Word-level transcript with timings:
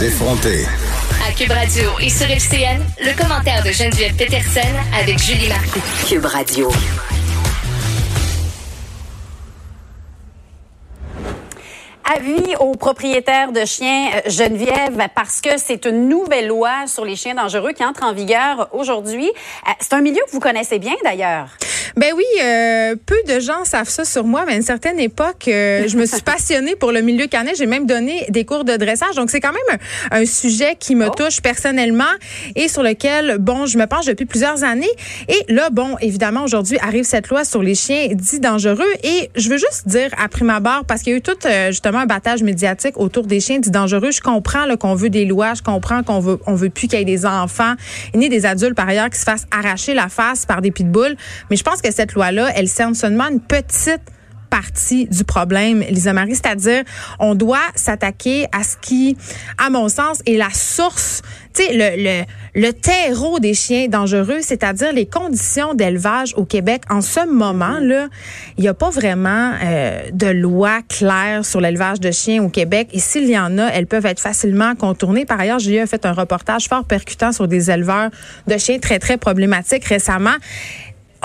Les 0.00 0.06
effronter. 0.06 0.64
À 1.26 1.32
Cube 1.32 1.50
Radio 1.52 1.90
et 2.00 2.10
sur 2.10 2.26
FCN, 2.30 2.82
le 3.00 3.16
commentaire 3.16 3.62
de 3.62 3.70
Geneviève 3.70 4.14
Peterson 4.16 4.60
avec 4.98 5.18
Julie 5.18 5.48
Marcoux. 5.48 5.80
Cube 6.08 6.24
Radio. 6.24 6.70
Avis 12.14 12.56
aux 12.60 12.74
propriétaires 12.74 13.52
de 13.52 13.64
chiens 13.64 14.10
euh, 14.14 14.30
Geneviève 14.30 15.08
parce 15.14 15.40
que 15.40 15.56
c'est 15.56 15.86
une 15.86 16.08
nouvelle 16.08 16.48
loi 16.48 16.86
sur 16.86 17.04
les 17.04 17.16
chiens 17.16 17.34
dangereux 17.34 17.72
qui 17.72 17.84
entre 17.84 18.04
en 18.04 18.12
vigueur 18.12 18.68
aujourd'hui. 18.72 19.28
Euh, 19.66 19.70
c'est 19.80 19.94
un 19.94 20.00
milieu 20.00 20.20
que 20.26 20.30
vous 20.32 20.40
connaissez 20.40 20.78
bien 20.78 20.94
d'ailleurs. 21.04 21.48
Ben 21.98 22.12
oui, 22.14 22.24
euh, 22.44 22.94
peu 23.06 23.16
de 23.26 23.40
gens 23.40 23.64
savent 23.64 23.88
ça 23.88 24.04
sur 24.04 24.24
moi, 24.24 24.44
mais 24.46 24.52
à 24.52 24.56
une 24.56 24.62
certaine 24.62 25.00
époque, 25.00 25.48
euh, 25.48 25.88
je 25.88 25.96
me 25.96 26.04
suis 26.04 26.20
passionnée 26.24 26.76
pour 26.76 26.92
le 26.92 27.00
milieu 27.00 27.26
canin. 27.26 27.52
J'ai 27.56 27.64
même 27.64 27.86
donné 27.86 28.26
des 28.28 28.44
cours 28.44 28.64
de 28.64 28.76
dressage. 28.76 29.14
Donc, 29.14 29.30
c'est 29.30 29.40
quand 29.40 29.54
même 29.54 29.78
un, 30.10 30.20
un, 30.20 30.26
sujet 30.26 30.76
qui 30.78 30.94
me 30.94 31.06
oh. 31.06 31.14
touche 31.16 31.40
personnellement 31.40 32.04
et 32.54 32.68
sur 32.68 32.82
lequel, 32.82 33.38
bon, 33.38 33.64
je 33.64 33.78
me 33.78 33.86
penche 33.86 34.04
depuis 34.04 34.26
plusieurs 34.26 34.62
années. 34.62 34.90
Et 35.28 35.50
là, 35.50 35.70
bon, 35.70 35.96
évidemment, 36.02 36.44
aujourd'hui 36.44 36.76
arrive 36.82 37.04
cette 37.04 37.28
loi 37.28 37.46
sur 37.46 37.62
les 37.62 37.74
chiens 37.74 38.08
dits 38.12 38.40
dangereux. 38.40 38.84
Et 39.02 39.30
je 39.34 39.48
veux 39.48 39.56
juste 39.56 39.88
dire, 39.88 40.10
à 40.18 40.28
prime 40.28 40.50
abord, 40.50 40.84
parce 40.86 41.00
qu'il 41.00 41.12
y 41.12 41.14
a 41.14 41.18
eu 41.18 41.22
tout, 41.22 41.46
euh, 41.46 41.68
justement, 41.68 42.00
un 42.00 42.06
battage 42.06 42.42
médiatique 42.42 42.98
autour 42.98 43.26
des 43.26 43.40
chiens 43.40 43.58
dits 43.58 43.70
dangereux. 43.70 44.10
Je 44.10 44.20
comprends 44.20 44.66
qu'on 44.76 44.96
veut 44.96 45.08
des 45.08 45.24
lois, 45.24 45.54
je 45.54 45.62
comprends 45.62 46.02
qu'on 46.02 46.20
veut, 46.20 46.38
on 46.46 46.56
veut 46.56 46.68
plus 46.68 46.88
qu'il 46.88 46.98
y 46.98 47.02
ait 47.02 47.06
des 47.06 47.24
enfants, 47.24 47.72
ni 48.14 48.28
des 48.28 48.44
adultes, 48.44 48.74
par 48.74 48.86
ailleurs, 48.86 49.08
qui 49.08 49.18
se 49.18 49.24
fassent 49.24 49.46
arracher 49.50 49.94
la 49.94 50.10
face 50.10 50.44
par 50.44 50.60
des 50.60 50.70
pitbulls. 50.70 51.16
Mais 51.48 51.56
je 51.56 51.62
pense 51.62 51.80
que 51.80 51.85
cette 51.90 52.14
loi-là, 52.14 52.50
elle 52.54 52.68
cerne 52.68 52.94
seulement 52.94 53.28
une 53.28 53.40
petite 53.40 54.02
partie 54.46 55.06
du 55.06 55.24
problème, 55.24 55.80
Lisa 55.90 56.12
Marie, 56.12 56.34
c'est-à-dire 56.34 56.82
on 57.18 57.34
doit 57.34 57.58
s'attaquer 57.74 58.46
à 58.52 58.62
ce 58.62 58.76
qui, 58.80 59.16
à 59.58 59.70
mon 59.70 59.88
sens, 59.88 60.22
est 60.26 60.36
la 60.36 60.50
source, 60.50 61.22
tu 61.54 61.62
sais, 61.62 62.24
le, 62.54 62.70
terreau 62.72 63.38
des 63.38 63.54
chiens 63.54 63.88
dangereux, 63.88 64.38
c'est-à-dire 64.40 64.92
les 64.92 65.06
conditions 65.06 65.74
d'élevage 65.74 66.32
au 66.36 66.44
Québec. 66.44 66.82
En 66.88 67.00
ce 67.00 67.26
moment-là, 67.26 68.08
il 68.56 68.62
n'y 68.62 68.68
a 68.68 68.74
pas 68.74 68.90
vraiment 68.90 69.52
euh, 69.62 70.10
de 70.12 70.26
loi 70.26 70.80
claire 70.88 71.44
sur 71.44 71.60
l'élevage 71.60 72.00
de 72.00 72.10
chiens 72.10 72.42
au 72.42 72.48
Québec. 72.48 72.88
Et 72.92 72.98
s'il 72.98 73.28
y 73.28 73.38
en 73.38 73.58
a, 73.58 73.66
elles 73.66 73.86
peuvent 73.86 74.06
être 74.06 74.20
facilement 74.20 74.74
contournées. 74.74 75.26
Par 75.26 75.40
ailleurs, 75.40 75.58
j'ai 75.58 75.84
fait 75.86 76.06
un 76.06 76.12
reportage 76.12 76.68
fort 76.68 76.84
percutant 76.84 77.32
sur 77.32 77.48
des 77.48 77.70
éleveurs 77.70 78.10
de 78.46 78.56
chiens 78.56 78.78
très, 78.78 78.98
très 78.98 79.18
problématiques 79.18 79.84
récemment 79.84 80.36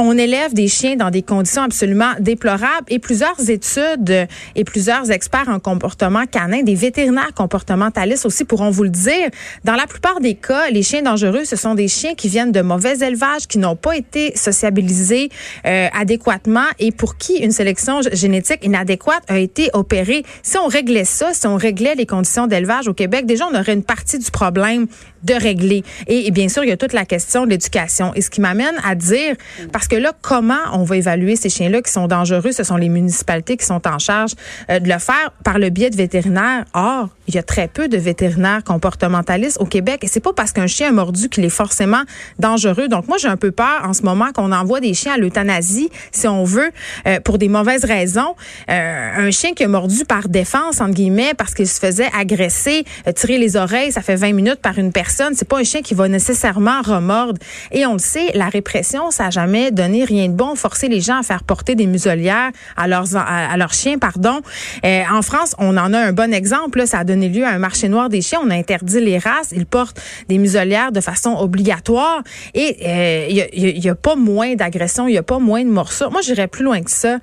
on 0.00 0.16
élève 0.16 0.54
des 0.54 0.68
chiens 0.68 0.96
dans 0.96 1.10
des 1.10 1.22
conditions 1.22 1.62
absolument 1.62 2.12
déplorables 2.18 2.86
et 2.88 2.98
plusieurs 2.98 3.50
études 3.50 4.26
et 4.54 4.64
plusieurs 4.64 5.10
experts 5.10 5.48
en 5.48 5.58
comportement 5.58 6.24
canin, 6.26 6.62
des 6.62 6.74
vétérinaires 6.74 7.34
comportementalistes 7.34 8.26
aussi 8.26 8.44
pourront 8.44 8.70
vous 8.70 8.84
le 8.84 8.90
dire. 8.90 9.28
Dans 9.64 9.74
la 9.74 9.86
plupart 9.86 10.20
des 10.20 10.34
cas, 10.34 10.70
les 10.70 10.82
chiens 10.82 11.02
dangereux, 11.02 11.44
ce 11.44 11.56
sont 11.56 11.74
des 11.74 11.88
chiens 11.88 12.14
qui 12.14 12.28
viennent 12.28 12.52
de 12.52 12.62
mauvais 12.62 12.98
élevages, 12.98 13.46
qui 13.46 13.58
n'ont 13.58 13.76
pas 13.76 13.96
été 13.96 14.36
sociabilisés 14.36 15.28
euh, 15.66 15.88
adéquatement 15.92 16.66
et 16.78 16.92
pour 16.92 17.16
qui 17.16 17.36
une 17.36 17.52
sélection 17.52 18.00
génétique 18.12 18.64
inadéquate 18.64 19.22
a 19.28 19.38
été 19.38 19.70
opérée. 19.72 20.24
Si 20.42 20.56
on 20.58 20.66
réglait 20.66 21.04
ça, 21.04 21.32
si 21.32 21.46
on 21.46 21.56
réglait 21.56 21.94
les 21.94 22.06
conditions 22.06 22.46
d'élevage 22.46 22.88
au 22.88 22.94
Québec, 22.94 23.26
déjà 23.26 23.46
on 23.50 23.58
aurait 23.58 23.74
une 23.74 23.84
partie 23.84 24.18
du 24.18 24.30
problème 24.30 24.86
de 25.22 25.34
régler. 25.34 25.84
Et, 26.06 26.30
bien 26.30 26.48
sûr, 26.48 26.64
il 26.64 26.68
y 26.68 26.72
a 26.72 26.76
toute 26.76 26.92
la 26.92 27.04
question 27.04 27.44
de 27.44 27.50
l'éducation. 27.50 28.12
Et 28.14 28.22
ce 28.22 28.30
qui 28.30 28.40
m'amène 28.40 28.74
à 28.84 28.94
dire, 28.94 29.36
parce 29.72 29.88
là, 29.96 30.12
comment 30.20 30.60
on 30.72 30.82
va 30.82 30.96
évaluer 30.96 31.36
ces 31.36 31.48
chiens-là 31.48 31.82
qui 31.82 31.90
sont 31.92 32.06
dangereux? 32.06 32.52
Ce 32.52 32.64
sont 32.64 32.76
les 32.76 32.88
municipalités 32.88 33.56
qui 33.56 33.66
sont 33.66 33.86
en 33.86 33.98
charge 33.98 34.32
euh, 34.70 34.78
de 34.80 34.88
le 34.88 34.98
faire 34.98 35.32
par 35.44 35.58
le 35.58 35.70
biais 35.70 35.90
de 35.90 35.96
vétérinaires. 35.96 36.64
Or, 36.74 37.08
il 37.28 37.34
y 37.34 37.38
a 37.38 37.42
très 37.42 37.68
peu 37.68 37.88
de 37.88 37.96
vétérinaires 37.96 38.64
comportementalistes 38.64 39.58
au 39.60 39.64
Québec 39.64 40.02
et 40.02 40.08
c'est 40.08 40.20
pas 40.20 40.32
parce 40.32 40.52
qu'un 40.52 40.66
chien 40.66 40.88
a 40.88 40.92
mordu 40.92 41.28
qu'il 41.28 41.44
est 41.44 41.48
forcément 41.48 42.02
dangereux. 42.38 42.88
Donc 42.88 43.06
moi 43.06 43.18
j'ai 43.18 43.28
un 43.28 43.36
peu 43.36 43.52
peur 43.52 43.82
en 43.84 43.92
ce 43.92 44.02
moment 44.02 44.32
qu'on 44.32 44.52
envoie 44.52 44.80
des 44.80 44.94
chiens 44.94 45.14
à 45.14 45.16
l'euthanasie 45.16 45.90
si 46.12 46.26
on 46.26 46.44
veut 46.44 46.70
euh, 47.06 47.20
pour 47.20 47.38
des 47.38 47.48
mauvaises 47.48 47.84
raisons. 47.84 48.34
Euh, 48.68 49.28
un 49.28 49.30
chien 49.30 49.52
qui 49.52 49.64
a 49.64 49.68
mordu 49.68 50.04
par 50.04 50.28
défense 50.28 50.80
entre 50.80 50.94
guillemets 50.94 51.34
parce 51.34 51.54
qu'il 51.54 51.68
se 51.68 51.78
faisait 51.78 52.08
agresser, 52.18 52.84
tirer 53.14 53.38
les 53.38 53.56
oreilles, 53.56 53.92
ça 53.92 54.02
fait 54.02 54.16
20 54.16 54.32
minutes 54.32 54.60
par 54.60 54.78
une 54.78 54.92
personne, 54.92 55.34
c'est 55.34 55.48
pas 55.48 55.58
un 55.58 55.64
chien 55.64 55.82
qui 55.82 55.94
va 55.94 56.08
nécessairement 56.08 56.82
remordre. 56.82 57.38
Et 57.70 57.86
on 57.86 57.92
le 57.92 57.98
sait, 57.98 58.30
la 58.34 58.48
répression 58.48 59.10
ça 59.10 59.26
a 59.26 59.30
jamais 59.30 59.70
rien 59.80 60.28
de 60.28 60.34
bon, 60.34 60.54
forcer 60.54 60.88
les 60.88 61.00
gens 61.00 61.18
à 61.18 61.22
faire 61.22 61.42
porter 61.44 61.74
des 61.74 61.86
muselières 61.86 62.50
à 62.76 62.88
leurs 62.88 63.16
à, 63.16 63.56
leurs 63.56 63.72
chiens 63.72 63.98
pardon. 63.98 64.40
Euh, 64.84 65.02
en 65.10 65.22
France, 65.22 65.54
on 65.58 65.76
en 65.76 65.92
a 65.92 65.98
un 65.98 66.12
bon 66.12 66.32
exemple, 66.32 66.78
là, 66.78 66.86
ça 66.86 66.98
a 66.98 67.04
donné 67.04 67.28
lieu 67.28 67.44
à 67.44 67.50
un 67.50 67.58
marché 67.58 67.88
noir 67.88 68.08
des 68.08 68.22
chiens. 68.22 68.40
On 68.44 68.50
a 68.50 68.54
interdit 68.54 69.00
les 69.00 69.18
races. 69.18 69.52
Ils 69.52 69.66
portent 69.66 70.00
des 70.28 70.38
muselières 70.38 70.92
de 70.92 71.00
façon 71.00 71.36
obligatoire. 71.38 72.22
Et 72.54 72.76
euh, 72.86 73.26
il 73.54 73.80
n'y 73.80 73.88
a, 73.88 73.92
a, 73.92 73.94
pas 73.94 74.16
moins 74.16 74.54
d'agressions, 74.54 75.06
il 75.06 75.12
n'y 75.12 75.18
a 75.18 75.22
pas 75.22 75.38
moins 75.38 75.64
de 75.64 75.70
morceaux. 75.70 76.10
Moi, 76.10 76.20
j'irais 76.22 76.48
plus 76.48 76.64
loin 76.64 76.82
que 76.82 76.90
ça 76.90 77.18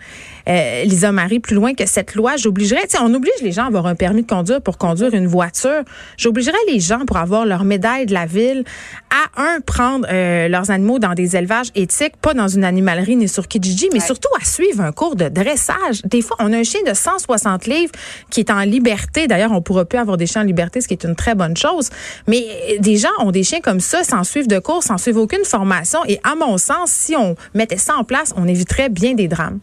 euh, 0.48 0.84
Lisa 0.84 1.12
Marie, 1.12 1.40
plus 1.40 1.56
loin 1.56 1.74
que 1.74 1.86
cette 1.86 2.16
loi. 2.16 2.38
J'obligerais, 2.38 2.88
on 3.02 3.14
oblige 3.14 3.42
les 3.42 3.52
gens 3.52 3.64
à 3.64 3.68
avoir 3.68 3.88
un 3.88 3.96
permis 3.96 4.24
de 4.24 4.28
conduire 4.28 4.62
pour 4.62 4.78
conduire 4.78 5.14
une 5.14 5.28
voiture. 5.28 5.84
J'obligerais 6.18 6.58
les 6.68 6.80
gens 6.80 7.06
pour 7.06 7.18
avoir 7.18 7.46
leur 7.46 7.64
médaille 7.64 8.06
de 8.06 8.14
la 8.14 8.26
ville 8.26 8.64
à 9.10 9.42
un 9.42 9.60
prendre 9.62 10.08
euh, 10.10 10.48
leurs 10.48 10.72
animaux 10.72 11.00
dans 11.00 11.14
des 11.14 11.36
élevages 11.36 11.68
éthiques, 11.76 12.18
pas 12.22 12.34
dans 12.34 12.48
une 12.48 12.64
animalerie 12.64 13.16
ni 13.16 13.28
sur 13.28 13.48
Kijiji, 13.48 13.90
mais 13.94 14.00
surtout 14.00 14.30
à 14.40 14.46
suivre 14.46 14.82
un 14.82 14.92
cours 14.92 15.16
de 15.16 15.30
dressage. 15.30 16.02
Des 16.06 16.22
fois, 16.22 16.38
on 16.40 16.54
a 16.54 16.58
un 16.58 16.64
chien 16.64 16.82
de 16.88 16.94
160 16.94 17.66
livres 17.66 17.92
qui 18.30 18.42
est 18.42 18.52
en 18.52 18.62
liberté. 18.62 19.28
D'ailleurs, 19.28 19.52
on 19.52 19.62
pourra 19.62 19.86
plus 19.86 20.00
avoir 20.00 20.18
des 20.18 20.28
chiens 20.28 20.42
en 20.42 20.46
liberté, 20.46 20.82
ce 20.82 20.88
qui 20.88 20.94
est 20.94 21.04
une 21.04 21.16
très 21.16 21.36
bonne 21.36 21.58
chose. 21.58 21.90
Mais 22.28 22.46
euh, 22.70 22.80
des 22.80 22.98
gens 22.98 23.10
ont 23.20 23.32
des 23.32 23.44
chiens 23.44 23.62
comme 23.62 23.80
ça 23.80 24.04
sans 24.04 24.24
suivre 24.24 24.48
de 24.48 24.60
cours, 24.60 24.84
sans 24.84 24.98
suivre 24.98 25.22
aucune 25.22 25.44
formation. 25.44 26.00
Et 26.08 26.20
à 26.24 26.36
mon 26.36 26.58
sens, 26.58 26.92
si 26.92 27.16
on 27.16 27.36
mettait 27.54 27.78
ça 27.78 27.96
en 27.96 28.04
place, 28.04 28.34
on 28.38 28.48
éviterait 28.48 28.90
bien 28.90 29.14
des 29.14 29.28
drames. 29.28 29.60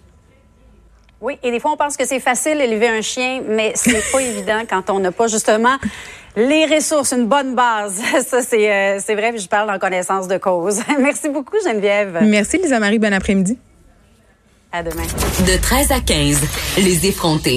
Oui, 1.24 1.38
et 1.42 1.50
des 1.50 1.58
fois, 1.58 1.72
on 1.72 1.76
pense 1.78 1.96
que 1.96 2.06
c'est 2.06 2.20
facile 2.20 2.58
d'élever 2.58 2.86
un 2.86 3.00
chien, 3.00 3.40
mais 3.48 3.72
c'est 3.76 4.12
pas 4.12 4.20
évident 4.20 4.60
quand 4.68 4.90
on 4.90 4.98
n'a 4.98 5.10
pas 5.10 5.26
justement 5.26 5.76
les 6.36 6.66
ressources, 6.66 7.14
une 7.14 7.24
bonne 7.24 7.54
base. 7.54 8.02
Ça, 8.28 8.42
c'est 8.42 8.70
euh, 8.70 9.14
vrai, 9.14 9.32
je 9.38 9.48
parle 9.48 9.70
en 9.70 9.78
connaissance 9.78 10.28
de 10.28 10.36
cause. 10.36 10.82
Merci 11.00 11.30
beaucoup, 11.30 11.56
Geneviève. 11.64 12.18
Merci, 12.24 12.58
Lisa-Marie. 12.58 12.98
Bon 12.98 13.10
après-midi. 13.10 13.56
À 14.70 14.82
demain. 14.82 15.04
De 15.46 15.56
13 15.62 15.92
à 15.92 16.00
15, 16.00 16.40
les 16.76 17.06
effrontés. 17.06 17.52